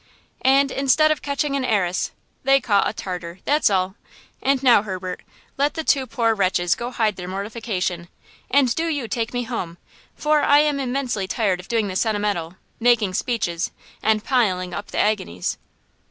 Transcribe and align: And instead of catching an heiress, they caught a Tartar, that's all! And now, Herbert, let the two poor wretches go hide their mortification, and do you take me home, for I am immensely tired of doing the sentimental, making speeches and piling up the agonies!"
And 0.41 0.71
instead 0.71 1.11
of 1.11 1.21
catching 1.21 1.55
an 1.55 1.63
heiress, 1.63 2.09
they 2.43 2.59
caught 2.59 2.87
a 2.89 2.91
Tartar, 2.93 3.37
that's 3.45 3.69
all! 3.69 3.93
And 4.41 4.63
now, 4.63 4.81
Herbert, 4.81 5.21
let 5.59 5.75
the 5.75 5.83
two 5.83 6.07
poor 6.07 6.33
wretches 6.33 6.73
go 6.73 6.89
hide 6.89 7.17
their 7.17 7.27
mortification, 7.27 8.07
and 8.49 8.73
do 8.73 8.87
you 8.87 9.07
take 9.07 9.31
me 9.31 9.43
home, 9.43 9.77
for 10.15 10.41
I 10.41 10.57
am 10.57 10.79
immensely 10.79 11.27
tired 11.27 11.59
of 11.59 11.67
doing 11.67 11.87
the 11.87 11.95
sentimental, 11.95 12.55
making 12.79 13.13
speeches 13.13 13.69
and 14.01 14.23
piling 14.23 14.73
up 14.73 14.87
the 14.87 14.97
agonies!" 14.97 15.59